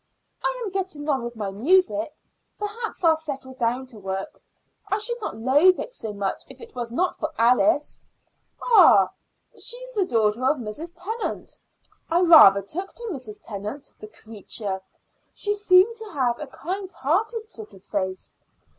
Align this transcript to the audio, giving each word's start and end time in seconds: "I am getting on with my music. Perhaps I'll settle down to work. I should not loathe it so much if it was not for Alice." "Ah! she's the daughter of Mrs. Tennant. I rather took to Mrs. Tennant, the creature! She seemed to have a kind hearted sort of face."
"I 0.43 0.59
am 0.65 0.71
getting 0.71 1.07
on 1.09 1.23
with 1.23 1.35
my 1.35 1.51
music. 1.51 2.17
Perhaps 2.57 3.03
I'll 3.03 3.15
settle 3.15 3.53
down 3.53 3.85
to 3.85 3.99
work. 3.99 4.41
I 4.89 4.97
should 4.97 5.21
not 5.21 5.37
loathe 5.37 5.79
it 5.79 5.93
so 5.93 6.11
much 6.11 6.41
if 6.49 6.59
it 6.59 6.73
was 6.73 6.89
not 6.89 7.15
for 7.17 7.29
Alice." 7.37 8.03
"Ah! 8.63 9.11
she's 9.55 9.93
the 9.93 10.07
daughter 10.07 10.43
of 10.43 10.57
Mrs. 10.57 10.91
Tennant. 10.95 11.55
I 12.09 12.21
rather 12.21 12.63
took 12.63 12.95
to 12.95 13.03
Mrs. 13.11 13.41
Tennant, 13.43 13.91
the 13.99 14.07
creature! 14.07 14.81
She 15.35 15.53
seemed 15.53 15.95
to 15.97 16.05
have 16.13 16.39
a 16.39 16.47
kind 16.47 16.91
hearted 16.91 17.47
sort 17.47 17.75
of 17.75 17.83
face." 17.83 18.39